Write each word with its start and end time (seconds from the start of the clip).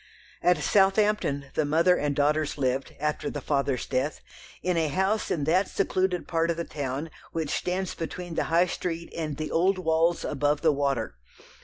At 0.41 0.57
Southampton 0.57 1.51
the 1.53 1.63
mother 1.63 1.95
and 1.95 2.15
daughters 2.15 2.57
lived, 2.57 2.95
after 2.99 3.29
the 3.29 3.39
father's 3.39 3.85
death, 3.85 4.19
in 4.63 4.75
a 4.75 4.87
house 4.87 5.29
in 5.29 5.43
that 5.43 5.67
secluded 5.69 6.27
part 6.27 6.49
of 6.49 6.57
the 6.57 6.63
town 6.63 7.11
which 7.33 7.51
stands 7.51 7.93
between 7.93 8.33
the 8.33 8.45
High 8.45 8.65
Street 8.65 9.13
and 9.15 9.37
the 9.37 9.51
old 9.51 9.77
walls 9.77 10.25
above 10.25 10.61
the 10.61 10.71
"Water." 10.73 11.17